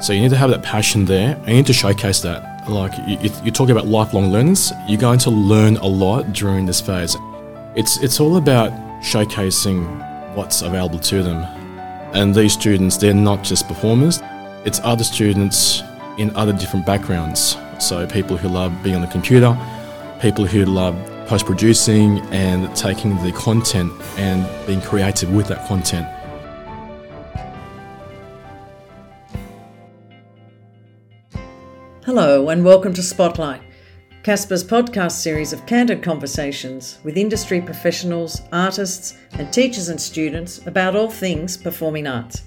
[0.00, 1.34] So you need to have that passion there.
[1.36, 2.68] And you need to showcase that.
[2.68, 6.66] Like you, you- you're talking about lifelong learners, you're going to learn a lot during
[6.66, 7.16] this phase.
[7.74, 8.72] It's it's all about
[9.02, 9.86] showcasing
[10.34, 11.44] what's available to them.
[12.14, 14.20] And these students, they're not just performers.
[14.64, 15.82] It's other students
[16.18, 17.56] in other different backgrounds.
[17.78, 19.56] So people who love being on the computer,
[20.20, 20.94] people who love
[21.26, 26.06] post producing and taking the content and being creative with that content.
[32.06, 33.60] Hello, and welcome to Spotlight,
[34.22, 40.94] CaSPA's podcast series of candid conversations with industry professionals, artists, and teachers and students about
[40.94, 42.44] all things performing arts.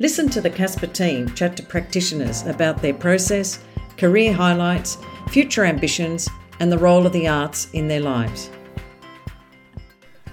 [0.00, 3.60] Listen to the CaSPA team chat to practitioners about their process,
[3.96, 8.50] career highlights, future ambitions, and the role of the arts in their lives.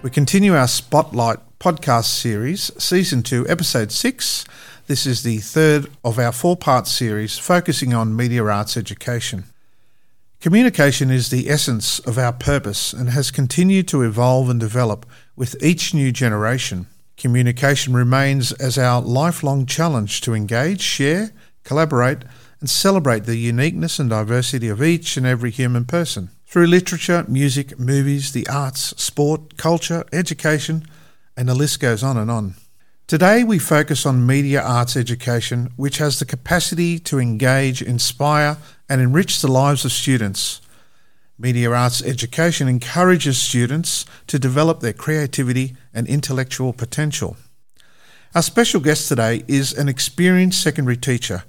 [0.02, 4.46] We continue our Spotlight podcast series, Season 2, Episode 6.
[4.88, 9.46] This is the third of our four part series focusing on media arts education.
[10.40, 15.56] Communication is the essence of our purpose and has continued to evolve and develop with
[15.64, 16.86] each new generation.
[17.18, 21.32] Communication remains as our lifelong challenge to engage, share,
[21.64, 22.20] collaborate,
[22.60, 26.30] and celebrate the uniqueness and diversity of each and every human person.
[26.46, 30.86] Through literature, music, movies, the arts, sport, culture, education,
[31.36, 32.54] and the list goes on and on.
[33.08, 38.58] Today, we focus on media arts education, which has the capacity to engage, inspire,
[38.90, 40.60] and enrich the lives of students.
[41.38, 47.38] Media arts education encourages students to develop their creativity and intellectual potential.
[48.34, 51.44] Our special guest today is an experienced secondary teacher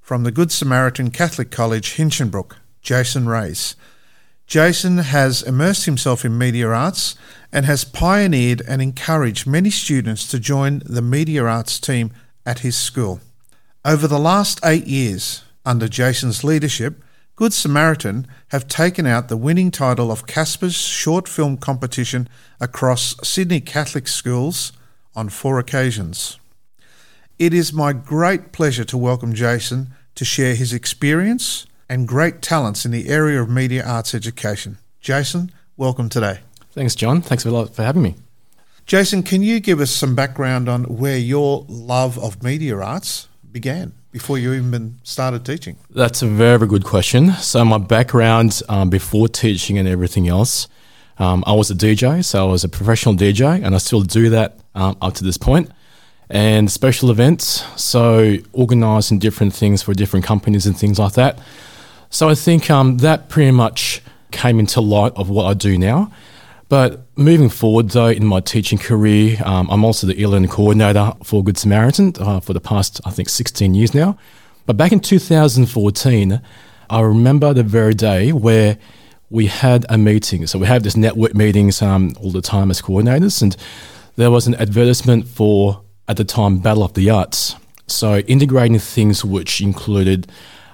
[0.00, 3.76] from the Good Samaritan Catholic College, Hinchinbrook, Jason Reyes.
[4.52, 7.16] Jason has immersed himself in media arts
[7.50, 12.12] and has pioneered and encouraged many students to join the media arts team
[12.44, 13.22] at his school.
[13.82, 17.02] Over the last eight years, under Jason's leadership,
[17.34, 22.28] Good Samaritan have taken out the winning title of CaSPA's short film competition
[22.60, 24.70] across Sydney Catholic schools
[25.14, 26.38] on four occasions.
[27.38, 32.86] It is my great pleasure to welcome Jason to share his experience and great talents
[32.86, 34.78] in the area of media arts education.
[35.02, 36.38] Jason, welcome today.
[36.70, 37.20] Thanks, John.
[37.20, 38.14] Thanks a lot for having me.
[38.86, 43.92] Jason, can you give us some background on where your love of media arts began
[44.10, 45.76] before you even started teaching?
[45.90, 47.32] That's a very, very good question.
[47.32, 50.68] So, my background um, before teaching and everything else,
[51.18, 54.30] um, I was a DJ, so I was a professional DJ, and I still do
[54.30, 55.70] that um, up to this point.
[56.30, 61.38] And special events, so organising different things for different companies and things like that.
[62.12, 64.02] So, I think um, that pretty much
[64.32, 66.12] came into light of what I do now.
[66.68, 71.42] But moving forward, though, in my teaching career, um, I'm also the e-learning coordinator for
[71.42, 74.18] Good Samaritan uh, for the past, I think, 16 years now.
[74.66, 76.42] But back in 2014,
[76.90, 78.76] I remember the very day where
[79.30, 80.46] we had a meeting.
[80.46, 83.56] So we have this network meetings um, all the time as coordinators, and
[84.16, 87.56] there was an advertisement for, at the time, Battle of the Arts.
[87.86, 90.30] So integrating things which included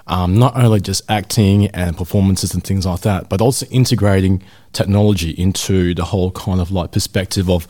[0.09, 4.43] um, not only just acting and performances and things like that, but also integrating
[4.73, 7.69] technology into the whole kind of like perspective of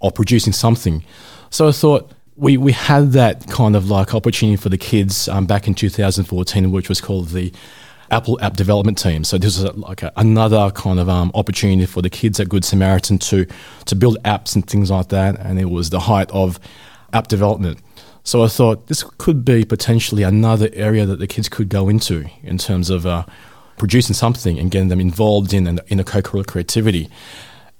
[0.00, 1.04] of producing something.
[1.50, 5.46] So I thought we we had that kind of like opportunity for the kids um,
[5.46, 7.52] back in 2014, which was called the
[8.10, 9.24] Apple App Development Team.
[9.24, 12.64] So this was like a, another kind of um, opportunity for the kids at Good
[12.64, 13.46] Samaritan to
[13.86, 16.58] to build apps and things like that, and it was the height of
[17.12, 17.80] app development.
[18.26, 22.28] So I thought this could be potentially another area that the kids could go into
[22.42, 23.24] in terms of uh,
[23.78, 27.08] producing something and getting them involved in in, in a co-curricular creativity.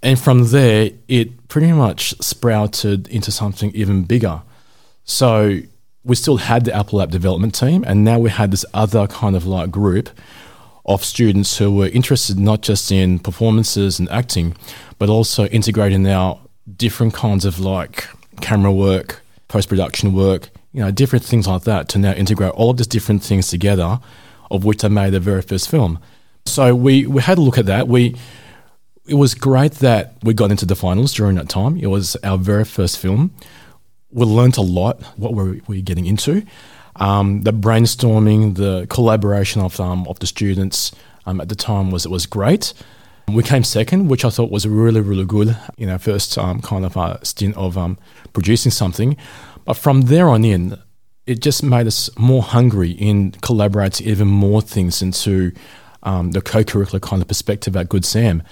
[0.05, 4.43] And from there, it pretty much sprouted into something even bigger.
[5.05, 5.63] So
[6.05, 9.35] we still had the Apple App development team, and now we had this other kind
[9.35, 10.11] of like group
[10.85, 14.55] of students who were interested not just in performances and acting,
[15.01, 16.39] but also integrating now
[16.77, 18.07] different kinds of like
[18.41, 22.71] camera work, post production work, you know, different things like that to now integrate all
[22.71, 24.01] of these different things together,
[24.51, 25.99] of which I made the very first film.
[26.45, 27.89] So we, we had a look at that.
[27.89, 28.17] We
[29.07, 31.79] it was great that we got into the finals during that time.
[31.79, 33.33] It was our very first film.
[34.11, 36.45] We learned a lot what were we were getting into.
[36.97, 40.93] Um, the brainstorming, the collaboration of um, of the students
[41.27, 42.73] um, at the time was it was great.
[43.33, 46.87] We came second, which I thought was really really good in our first um, kind
[46.87, 47.99] of stint of um,
[48.33, 49.17] producing something.
[49.65, 50.79] But from there on in,
[51.27, 55.53] it just made us more hungry in collaborating even more things into
[56.05, 58.45] um, the co-curricular kind of perspective at Good Sam.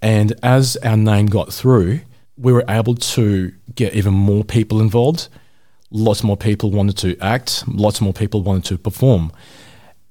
[0.00, 2.00] And as our name got through,
[2.36, 5.28] we were able to get even more people involved,
[5.90, 9.32] lots more people wanted to act, lots more people wanted to perform,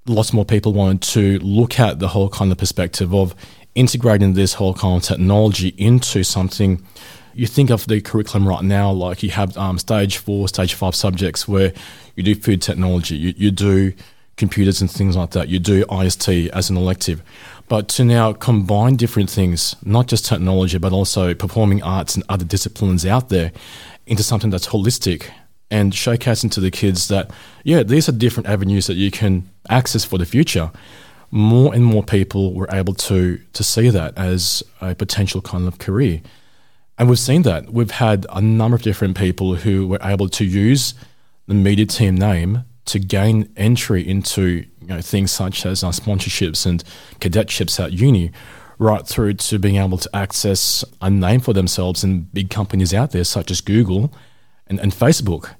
[0.06, 3.36] lots more people wanted to look at the whole kind of perspective of
[3.76, 6.86] integrating this whole kind of technology into something.
[7.34, 10.96] You think of the curriculum right now, like you have um, stage four, stage five
[10.96, 11.74] subjects where
[12.16, 13.94] you do food technology, you, you do
[14.36, 17.22] computers and things like that, you do IST as an elective.
[17.70, 22.44] But to now combine different things, not just technology, but also performing arts and other
[22.44, 23.54] disciplines out there
[24.06, 25.30] into something that's holistic
[25.70, 27.32] and showcasing to the kids that,
[27.64, 30.70] yeah, these are different avenues that you can access for the future.
[31.32, 35.80] More and more people were able to to see that as a potential kind of
[35.80, 36.22] career.
[36.98, 37.72] And we've seen that.
[37.72, 40.94] We've had a number of different people who were able to use
[41.48, 46.84] the media team name to gain entry into you know, things such as sponsorships and
[47.20, 48.32] cadetships at uni,
[48.78, 53.12] right through to being able to access a name for themselves in big companies out
[53.12, 54.14] there such as Google
[54.68, 55.56] and, and Facebook.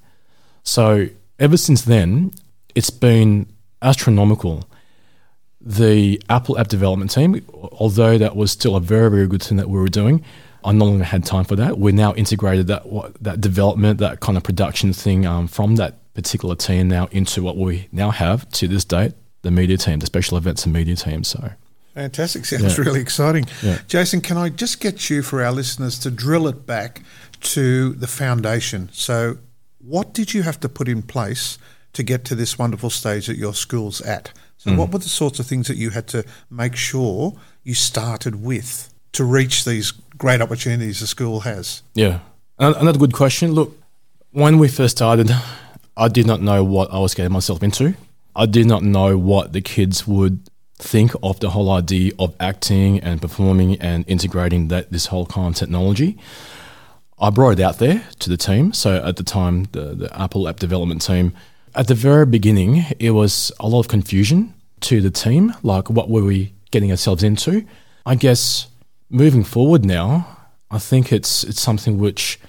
[0.64, 1.08] So
[1.40, 2.32] ever since then,
[2.76, 3.48] it's been
[3.82, 4.68] astronomical.
[5.64, 9.70] The Apple app development team, although that was still a very, very good thing that
[9.70, 10.24] we were doing,
[10.64, 11.78] I no longer had time for that.
[11.78, 12.84] We now integrated that
[13.22, 17.58] that development, that kind of production thing um, from that particular team now into what
[17.58, 21.24] we now have to this date, the media team, the special events and media team.
[21.24, 21.52] So.
[21.94, 22.46] Fantastic.
[22.46, 22.84] Sounds yeah.
[22.84, 23.46] really exciting.
[23.62, 23.80] Yeah.
[23.88, 27.02] Jason, can I just get you for our listeners to drill it back
[27.42, 28.90] to the foundation?
[28.94, 29.38] So,
[29.80, 31.58] what did you have to put in place
[31.94, 34.32] to get to this wonderful stage that your school's at?
[34.62, 34.78] So, mm.
[34.78, 38.94] what were the sorts of things that you had to make sure you started with
[39.14, 41.82] to reach these great opportunities the school has?
[41.96, 42.20] Yeah,
[42.60, 43.54] another good question.
[43.54, 43.76] Look,
[44.30, 45.32] when we first started,
[45.98, 47.96] I did not know what I was getting myself into.
[48.36, 50.48] I did not know what the kids would
[50.78, 55.56] think of the whole idea of acting and performing and integrating that this whole kind
[55.56, 56.20] of technology.
[57.20, 58.74] I brought it out there to the team.
[58.74, 61.34] So at the time, the, the Apple app development team,
[61.76, 65.54] at the very beginning, it was a lot of confusion to the team.
[65.64, 67.66] Like, what were we getting ourselves into?
[68.06, 68.68] I guess
[69.10, 70.38] moving forward now,
[70.70, 72.40] I think it's it's something which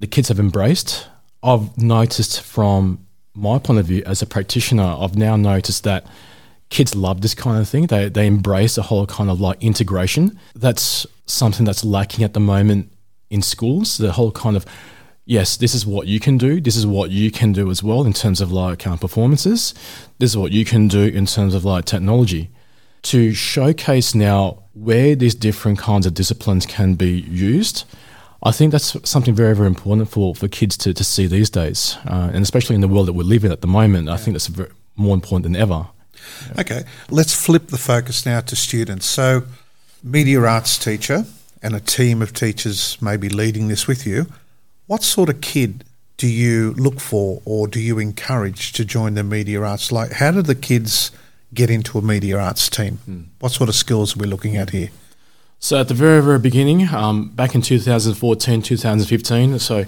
[0.00, 1.06] the kids have embraced.
[1.42, 6.06] I've noticed from my point of view as a practitioner, I've now noticed that
[6.70, 7.86] kids love this kind of thing.
[7.86, 10.38] They they embrace the whole kind of like integration.
[10.54, 12.92] That's something that's lacking at the moment
[13.30, 13.98] in schools.
[13.98, 14.64] The whole kind of
[15.24, 16.60] yes, this is what you can do.
[16.60, 19.74] This is what you can do as well in terms of like um, performances.
[20.18, 22.50] This is what you can do in terms of like technology.
[23.02, 27.84] To showcase now where these different kinds of disciplines can be used,
[28.44, 31.96] I think that's something very, very important for, for kids to, to see these days.
[32.06, 34.34] Uh, and especially in the world that we live in at the moment, I think
[34.34, 35.86] that's very, more important than ever.
[36.46, 36.60] Yeah.
[36.60, 39.06] Okay, let's flip the focus now to students.
[39.06, 39.42] So,
[40.02, 41.24] media arts teacher
[41.62, 44.26] and a team of teachers may be leading this with you.
[44.92, 45.84] What sort of kid
[46.18, 49.90] do you look for or do you encourage to join the media arts?
[49.90, 51.10] Like, how do the kids
[51.54, 52.98] get into a media arts team?
[53.08, 53.24] Mm.
[53.38, 54.90] What sort of skills are we looking at here?
[55.58, 59.86] So at the very, very beginning, um, back in 2014, 2015, so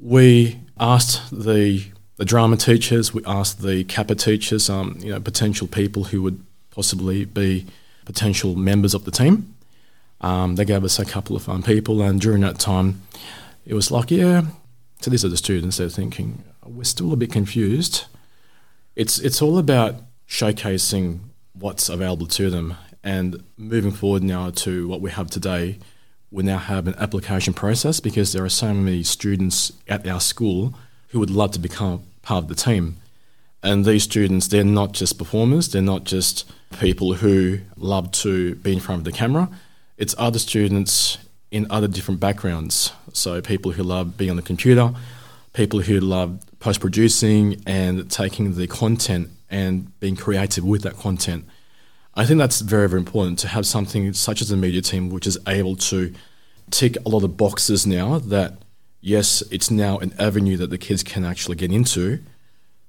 [0.00, 1.84] we asked the
[2.16, 6.44] the drama teachers, we asked the CAPA teachers, um, you know, potential people who would
[6.72, 7.64] possibly be
[8.06, 9.54] potential members of the team.
[10.20, 13.02] Um, they gave us a couple of um, people, and during that time,
[13.64, 14.42] it was like, yeah.
[15.00, 15.78] So these are the students.
[15.78, 18.04] They're thinking we're still a bit confused.
[18.96, 19.96] It's it's all about
[20.28, 21.20] showcasing
[21.52, 22.76] what's available to them.
[23.02, 25.78] And moving forward now to what we have today,
[26.30, 30.74] we now have an application process because there are so many students at our school
[31.08, 32.96] who would love to become part of the team.
[33.62, 38.72] And these students, they're not just performers, they're not just people who love to be
[38.72, 39.48] in front of the camera.
[39.98, 41.18] It's other students
[41.50, 42.92] in other different backgrounds.
[43.12, 44.92] So people who love being on the computer,
[45.52, 51.44] people who love post producing and taking the content and being creative with that content.
[52.14, 55.26] I think that's very, very important to have something such as a media team which
[55.26, 56.12] is able to
[56.70, 58.58] tick a lot of boxes now that,
[59.00, 62.20] yes, it's now an avenue that the kids can actually get into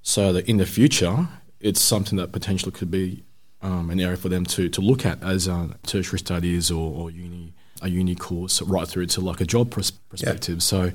[0.01, 1.27] so that in the future,
[1.59, 3.23] it's something that potentially could be
[3.61, 7.11] um, an area for them to, to look at as uh, tertiary studies or, or
[7.11, 10.55] uni a uni course right through to like a job pers- perspective.
[10.55, 10.59] Yeah.
[10.59, 10.91] So,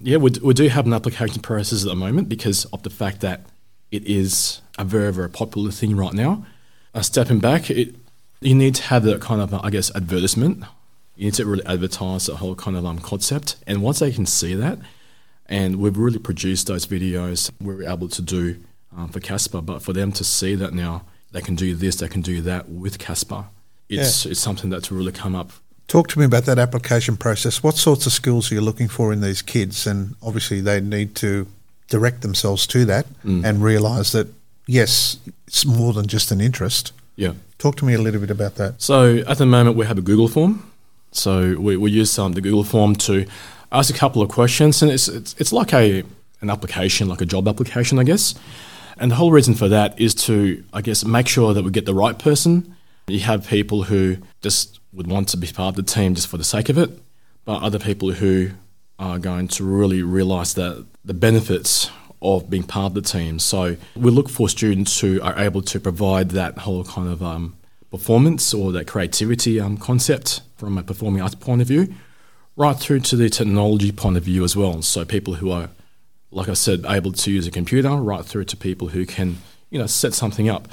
[0.00, 3.20] yeah, we, we do have an application process at the moment because of the fact
[3.20, 3.46] that
[3.90, 6.46] it is a very, very popular thing right now.
[6.94, 7.94] Uh, stepping back, it,
[8.40, 10.64] you need to have that kind of, I guess, advertisement.
[11.16, 13.56] You need to really advertise the whole kind of um, concept.
[13.66, 14.78] And once they can see that,
[15.46, 18.56] and we've really produced those videos we're able to do
[18.96, 22.08] um, for CaSPA, but for them to see that now, they can do this, they
[22.08, 23.46] can do that with CaSPA.
[23.88, 24.32] It's, yeah.
[24.32, 25.52] it's something that's really come up
[25.88, 27.62] Talk to me about that application process.
[27.62, 29.86] What sorts of skills are you looking for in these kids?
[29.86, 31.46] And obviously, they need to
[31.88, 34.28] direct themselves to that and realise that
[34.66, 36.92] yes, it's more than just an interest.
[37.16, 37.32] Yeah.
[37.56, 38.80] Talk to me a little bit about that.
[38.80, 40.70] So at the moment, we have a Google form.
[41.10, 43.26] So we, we use um, the Google form to
[43.72, 46.04] ask a couple of questions, and it's, it's, it's like a
[46.40, 48.34] an application, like a job application, I guess.
[48.98, 51.86] And the whole reason for that is to, I guess, make sure that we get
[51.86, 52.76] the right person.
[53.08, 56.36] You have people who just would want to be part of the team just for
[56.36, 56.90] the sake of it,
[57.44, 58.50] but other people who
[58.98, 61.90] are going to really realise that the benefits
[62.20, 63.38] of being part of the team.
[63.38, 67.56] So we look for students who are able to provide that whole kind of um,
[67.90, 71.94] performance or that creativity um, concept from a performing arts point of view,
[72.56, 74.82] right through to the technology point of view as well.
[74.82, 75.70] So people who are,
[76.32, 79.38] like I said, able to use a computer, right through to people who can,
[79.70, 80.66] you know, set something up.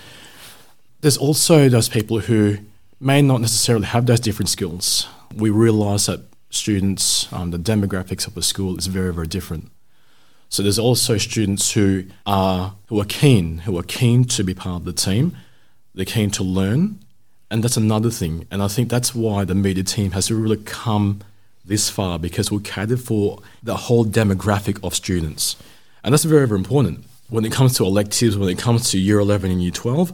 [1.02, 2.58] There's also those people who
[3.00, 5.08] may not necessarily have those different skills.
[5.36, 9.72] We realise that students, um, the demographics of the school is very, very different.
[10.50, 14.82] So there's also students who are who are keen, who are keen to be part
[14.82, 15.36] of the team.
[15.94, 17.00] They're keen to learn,
[17.50, 18.48] and that's another thing.
[18.52, 21.22] And I think that's why the media team has really come
[21.66, 25.56] this far because we cater for the whole demographic of students,
[26.04, 27.06] and that's very, very important.
[27.30, 30.14] When it comes to electives, when it comes to year 11 and year 12,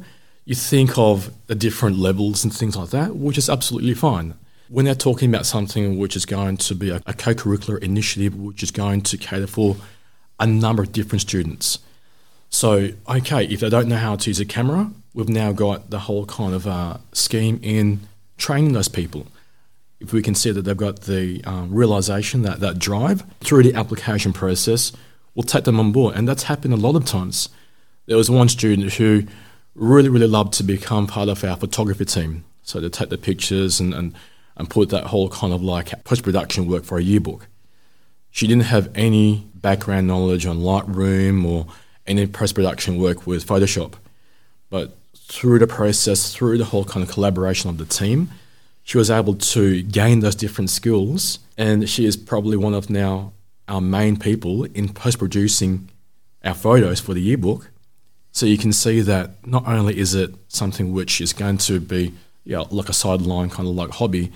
[0.51, 4.33] you think of the different levels and things like that, which is absolutely fine.
[4.67, 8.35] When they're talking about something which is going to be a, a co curricular initiative,
[8.35, 9.77] which is going to cater for
[10.41, 11.79] a number of different students.
[12.49, 15.99] So, okay, if they don't know how to use a camera, we've now got the
[15.99, 18.01] whole kind of uh, scheme in
[18.37, 19.27] training those people.
[20.01, 23.73] If we can see that they've got the um, realization, that, that drive through the
[23.73, 24.91] application process,
[25.33, 26.15] we'll take them on board.
[26.17, 27.47] And that's happened a lot of times.
[28.07, 29.23] There was one student who
[29.75, 32.43] really, really loved to become part of our photography team.
[32.63, 34.13] So to take the pictures and, and,
[34.55, 37.47] and put that whole kind of like post production work for a yearbook.
[38.29, 41.67] She didn't have any background knowledge on Lightroom or
[42.07, 43.93] any post production work with Photoshop.
[44.69, 48.29] But through the process, through the whole kind of collaboration of the team,
[48.83, 51.39] she was able to gain those different skills.
[51.57, 53.33] And she is probably one of now
[53.67, 55.89] our main people in post producing
[56.43, 57.70] our photos for the yearbook.
[58.31, 62.13] So you can see that not only is it something which is going to be
[62.43, 64.31] yeah, like a sideline kind of like hobby,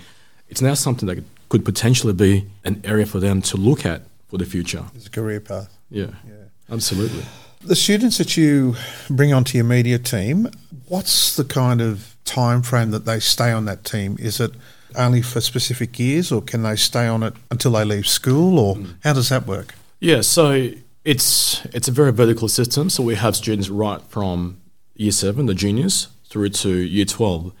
[0.48, 4.38] it's now something that could potentially be an area for them to look at for
[4.38, 4.84] the future.
[4.94, 5.76] It's a career path.
[5.90, 6.44] Yeah, yeah.
[6.70, 7.24] absolutely.
[7.62, 8.76] The students that you
[9.08, 10.48] bring onto your media team,
[10.88, 14.16] what's the kind of time frame that they stay on that team?
[14.18, 14.52] Is it
[14.94, 18.76] only for specific years, or can they stay on it until they leave school, or
[18.76, 18.94] mm.
[19.02, 19.74] how does that work?
[20.00, 20.70] Yeah, so
[21.06, 22.90] it's it's a very vertical system.
[22.90, 24.60] So we have students right from
[24.96, 27.52] year seven, the juniors, through to year twelve,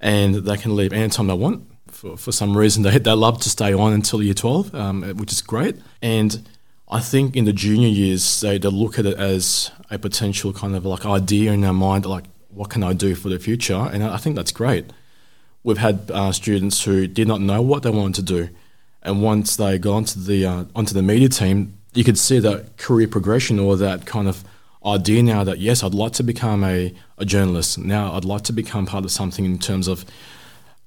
[0.00, 1.66] and they can leave anytime they want.
[1.88, 5.32] For, for some reason, they they love to stay on until year twelve, um, which
[5.32, 5.76] is great.
[6.00, 6.48] And
[6.88, 10.76] I think in the junior years, they, they look at it as a potential kind
[10.76, 13.88] of like idea in their mind, like what can I do for the future?
[13.92, 14.92] And I think that's great.
[15.64, 18.48] We've had uh, students who did not know what they wanted to do,
[19.02, 22.76] and once they got onto the uh, onto the media team, you could see that
[22.76, 24.44] career progression or that kind of
[24.84, 27.78] idea now that yes, I'd like to become a, a journalist.
[27.78, 30.04] Now I'd like to become part of something in terms of,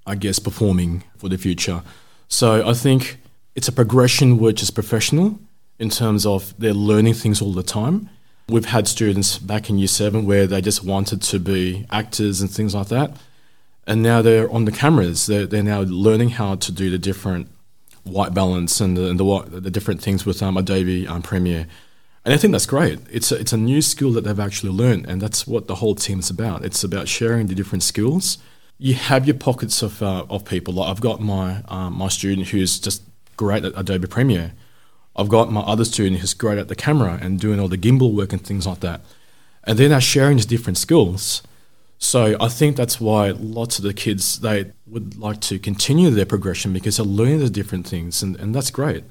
[0.06, 1.82] I guess, performing for the future.
[2.28, 3.18] So I think
[3.56, 5.40] it's a progression which is professional
[5.80, 8.10] in terms of they're learning things all the time.
[8.50, 12.50] We've had students back in year seven where they just wanted to be actors and
[12.50, 13.18] things like that.
[13.86, 15.26] And now they're on the cameras.
[15.28, 17.50] They're, they're now learning how to do the different
[18.10, 21.68] white balance and the, and the, the different things with um, Adobe um, Premiere.
[22.26, 23.00] And I think that's great.
[23.10, 25.96] It's a, it's a new skill that they've actually learned, and that's what the whole
[25.96, 26.66] team is about.
[26.66, 28.38] It's about sharing the different skills.
[28.78, 30.74] You have your pockets of, uh, of people.
[30.74, 33.02] Like I've got my um, my student who's just
[33.38, 34.52] great at Adobe Premiere.
[35.16, 38.14] I've got my other student who's great at the camera and doing all the gimbal
[38.14, 39.02] work and things like that.
[39.64, 41.42] And they're now sharing these different skills.
[42.00, 46.26] So I think that's why lots of the kids they would like to continue their
[46.26, 49.04] progression because they're learning the different things, and, and that's great.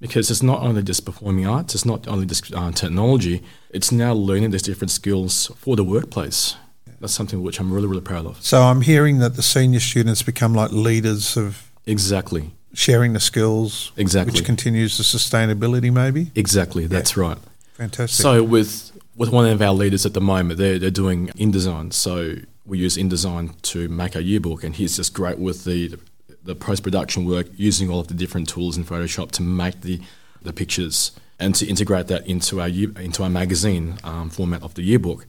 [0.00, 4.14] Because it's not only just performing arts, it's not only just uh, technology, it's now
[4.14, 6.56] learning these different skills for the workplace.
[7.00, 8.42] That's something which I'm really, really proud of.
[8.42, 12.50] So I'm hearing that the senior students become like leaders of Exactly.
[12.72, 14.32] sharing the skills, Exactly.
[14.32, 16.30] which continues the sustainability, maybe.
[16.34, 16.86] Exactly.
[16.86, 17.38] That's right.
[17.74, 18.22] Fantastic.
[18.22, 18.89] So with
[19.20, 21.92] with one of our leaders at the moment, they're they're doing InDesign.
[21.92, 25.98] So we use InDesign to make our yearbook, and he's just great with the
[26.42, 30.00] the post production work, using all of the different tools in Photoshop to make the
[30.40, 34.72] the pictures and to integrate that into our year, into our magazine um, format of
[34.72, 35.26] the yearbook.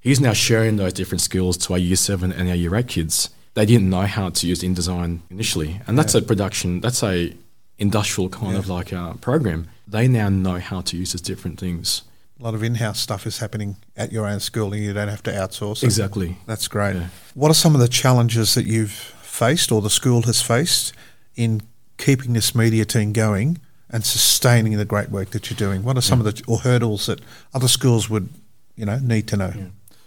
[0.00, 3.30] He's now sharing those different skills to our year seven and our year eight kids.
[3.54, 6.80] They didn't know how to use InDesign initially, and that's a production.
[6.80, 7.36] That's a
[7.78, 9.68] industrial kind of like uh, program.
[9.86, 12.02] They now know how to use these different things.
[12.38, 15.22] A lot of in-house stuff is happening at your own school, and you don't have
[15.24, 15.82] to outsource.
[15.82, 15.86] It.
[15.86, 16.38] Exactly.
[16.46, 16.94] That's great.
[16.94, 17.08] Yeah.
[17.34, 20.92] What are some of the challenges that you've faced, or the school has faced,
[21.34, 21.62] in
[21.96, 23.58] keeping this media team going
[23.90, 25.82] and sustaining the great work that you're doing?
[25.82, 27.20] What are some of the or hurdles that
[27.52, 28.28] other schools would,
[28.76, 29.52] you know, need to know?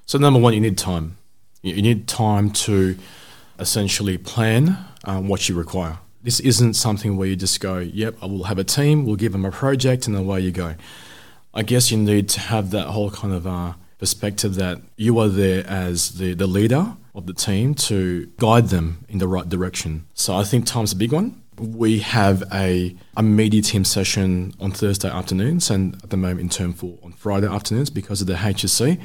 [0.05, 1.17] So number one, you need time.
[1.61, 2.97] You you need time to
[3.59, 6.00] essentially plan um, what you require.
[6.23, 9.05] This isn't something where you just go, "Yep, I will have a team.
[9.05, 10.75] We'll give them a project, and away you go."
[11.53, 15.27] I guess you need to have that whole kind of uh, perspective that you are
[15.27, 20.05] there as the, the leader of the team to guide them in the right direction.
[20.13, 21.41] So I think time's a big one.
[21.58, 26.50] We have a, a media team session on Thursday afternoons and at the moment in
[26.50, 29.00] term four on Friday afternoons because of the HSC,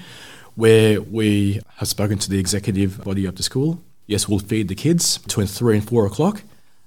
[0.54, 3.82] where we have spoken to the executive body of the school.
[4.06, 6.42] Yes, we'll feed the kids between three and four o'clock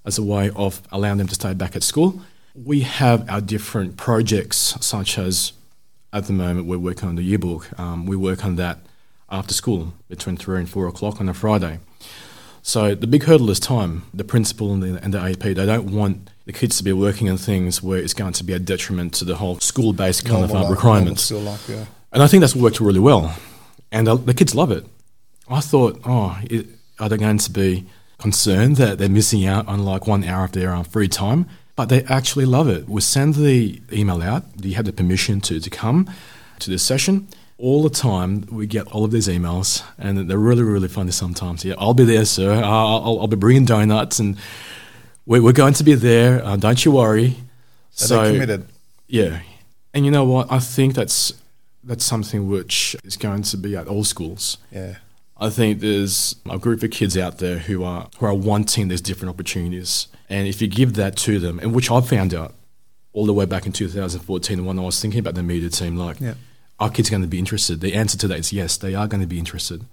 [0.05, 2.21] as a way of allowing them to stay back at school.
[2.65, 5.53] We have our different projects, such as
[6.11, 7.79] at the moment we're working on the yearbook.
[7.79, 8.79] Um, we work on that
[9.29, 11.79] after school between three and four o'clock on a Friday.
[12.61, 14.03] So the big hurdle is time.
[14.13, 17.29] The principal and the, and the AP they don't want the kids to be working
[17.29, 20.49] on things where it's going to be a detriment to the whole school-based kind of
[20.49, 21.31] Normal uh, life, requirements.
[21.31, 21.85] life, yeah.
[22.11, 23.35] And I think that's worked really well.
[23.91, 24.85] And the, the kids love it.
[25.47, 26.67] I thought, oh, it,
[26.99, 27.85] are they going to be
[28.17, 31.47] concerned that they're missing out on like one hour of their um, free time?
[31.79, 32.89] But they actually love it.
[32.89, 34.43] We send the email out.
[34.57, 36.09] Do You have the permission to, to come
[36.59, 37.29] to this session.
[37.57, 41.63] All the time, we get all of these emails, and they're really, really funny sometimes.
[41.63, 42.51] Yeah, I'll be there, sir.
[42.51, 44.35] I'll, I'll, I'll be bringing donuts, and
[45.25, 46.43] we're, we're going to be there.
[46.43, 47.37] Uh, don't you worry.
[47.91, 48.65] So they're committed.
[49.07, 49.39] Yeah,
[49.93, 50.51] and you know what?
[50.51, 51.31] I think that's
[51.85, 54.57] that's something which is going to be at all schools.
[54.69, 54.95] Yeah.
[55.41, 59.01] I think there's a group of kids out there who are who are wanting these
[59.01, 62.53] different opportunities, and if you give that to them, and which I found out
[63.13, 66.19] all the way back in 2014 when I was thinking about the media team, like,
[66.19, 66.35] Yeah.
[66.79, 67.79] are kids going to be interested?
[67.81, 69.85] The answer to that is yes, they are going to be interested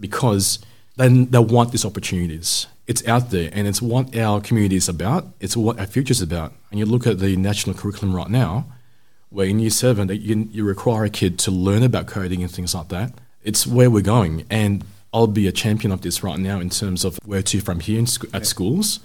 [0.00, 0.58] because
[0.96, 2.66] they, they want these opportunities.
[2.86, 5.26] It's out there, and it's what our community is about.
[5.40, 6.52] It's what our future is about.
[6.70, 8.66] And you look at the national curriculum right now,
[9.30, 12.74] where in year seven, you, you require a kid to learn about coding and things
[12.74, 13.12] like that.
[13.44, 17.04] It's where we're going, and I'll be a champion of this right now in terms
[17.04, 19.00] of where to from here in sc- at schools.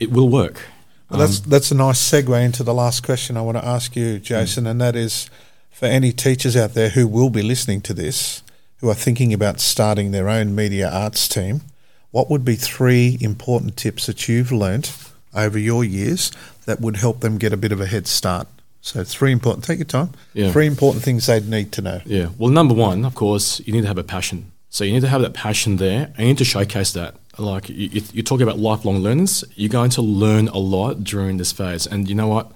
[0.00, 0.62] It will work.
[1.10, 3.94] Well, that's um, that's a nice segue into the last question I want to ask
[3.94, 4.70] you, Jason, mm.
[4.70, 5.30] and that is
[5.70, 8.42] for any teachers out there who will be listening to this,
[8.78, 11.62] who are thinking about starting their own media arts team.
[12.10, 14.92] What would be three important tips that you've learnt
[15.34, 16.32] over your years
[16.64, 18.48] that would help them get a bit of a head start?
[18.80, 19.64] So, three important.
[19.64, 20.10] Take your time.
[20.34, 20.52] Yeah.
[20.52, 22.00] Three important things they'd need to know.
[22.06, 22.28] Yeah.
[22.38, 24.52] Well, number one, of course, you need to have a passion.
[24.70, 27.14] So you need to have that passion there, and you need to showcase that.
[27.38, 31.36] Like you, you- you're talking about lifelong learners, you're going to learn a lot during
[31.38, 31.86] this phase.
[31.86, 32.52] And you know what?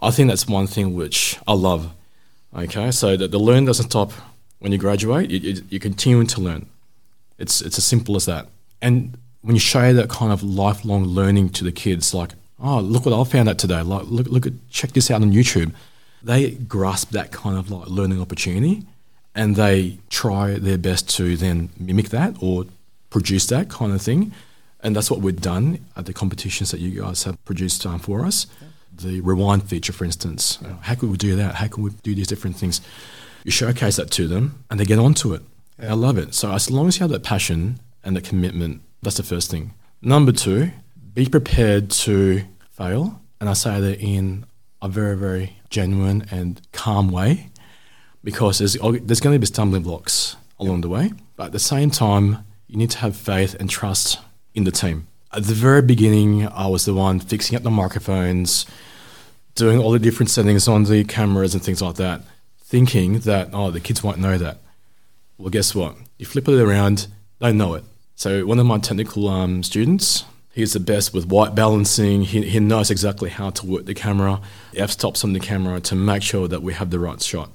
[0.00, 1.92] I think that's one thing which I love.
[2.56, 4.12] Okay, so that the learn doesn't stop
[4.60, 5.30] when you graduate.
[5.30, 6.66] You, you, you continue to learn.
[7.38, 8.46] It's it's as simple as that.
[8.80, 12.32] And when you show that kind of lifelong learning to the kids, like,
[12.64, 13.82] oh, look what I found out today.
[13.82, 15.72] Like, look, look at check this out on YouTube.
[16.22, 18.84] They grasp that kind of like learning opportunity,
[19.34, 22.64] and they try their best to then mimic that or
[23.10, 24.32] produce that kind of thing.
[24.82, 28.24] And that's what we've done at the competitions that you guys have produced um, for
[28.24, 28.46] us.
[28.92, 30.58] The rewind feature, for instance.
[30.62, 31.56] Uh, how could we do that?
[31.56, 32.80] How can we do these different things?
[33.44, 35.42] You showcase that to them and they get onto it.
[35.80, 36.34] I love it.
[36.34, 39.72] So as long as you have that passion and the commitment, that's the first thing.
[40.02, 40.70] Number two,
[41.14, 42.42] be prepared to
[42.76, 43.20] fail.
[43.40, 44.46] And I say that in
[44.82, 47.50] a very, very genuine and calm way
[48.22, 51.12] because there's, there's going to be stumbling blocks along the way.
[51.36, 54.18] But at the same time, you need to have faith and trust
[54.54, 55.06] in the team.
[55.32, 58.66] At the very beginning, I was the one fixing up the microphones,
[59.54, 62.22] doing all the different settings on the cameras and things like that,
[62.60, 64.58] thinking that, oh, the kids won't know that.
[65.38, 65.96] Well, guess what?
[66.18, 67.08] You flip it around,
[67.40, 67.84] they know it.
[68.14, 72.22] So one of my technical um, students, he's the best with white balancing.
[72.22, 74.40] He, he knows exactly how to work the camera,
[74.76, 77.50] f-stops on the camera to make sure that we have the right shot.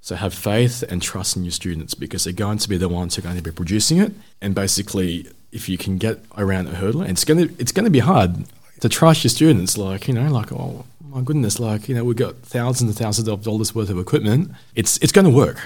[0.00, 3.14] So have faith and trust in your students because they're going to be the ones
[3.14, 4.12] who are going to be producing it.
[4.40, 7.88] And basically, if you can get around a hurdle, and it's going to it's to
[7.88, 8.44] be hard
[8.80, 9.78] to trust your students.
[9.78, 13.28] Like you know, like oh my goodness, like you know, we've got thousands and thousands
[13.28, 14.50] of dollars worth of equipment.
[14.74, 15.60] It's it's going to work.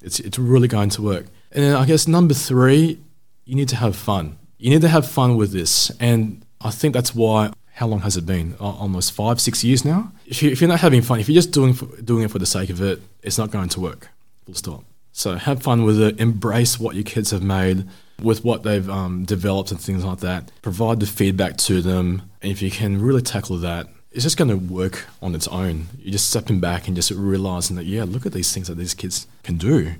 [0.00, 1.26] It's it's really going to work.
[1.50, 2.98] And then I guess number three,
[3.44, 4.38] you need to have fun.
[4.62, 7.52] You need to have fun with this, and I think that's why.
[7.74, 8.54] How long has it been?
[8.60, 10.12] Al- Almost five, six years now.
[10.24, 12.46] If, you, you're not having fun, if you're just doing for, doing it for the
[12.46, 14.08] sake of it, it's not going to work.
[14.46, 14.84] Full stop.
[15.10, 16.20] So have fun with it.
[16.20, 17.88] Embrace what your kids have made
[18.22, 20.52] with what they've um, developed and things like that.
[20.62, 24.50] Provide the feedback to them, and if you can really tackle that, it's just going
[24.50, 25.88] to work on its own.
[25.98, 28.94] You're just stepping back and just realizing that, yeah, look at these things that these
[28.94, 29.94] kids can do.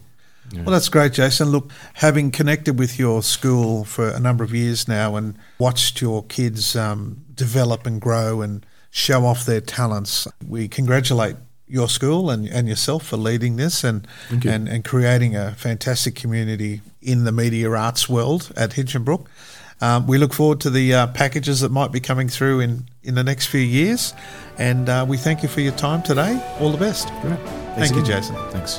[0.51, 0.63] Yeah.
[0.63, 1.51] Well, that's great, Jason.
[1.51, 6.25] Look, having connected with your school for a number of years now and watched your
[6.25, 12.47] kids um, develop and grow and show off their talents, we congratulate your school and,
[12.49, 17.71] and yourself for leading this and, and, and creating a fantastic community in the media
[17.71, 19.27] arts world at Hinchinbrook.
[19.81, 23.15] Um, we look forward to the uh, packages that might be coming through in, in
[23.17, 24.15] the next few years.
[24.59, 26.41] And uh, we thank you for your time today.
[26.61, 27.09] All the best.
[27.23, 27.41] Great.
[27.77, 28.37] Thank you, Jason.
[28.51, 28.79] Thanks.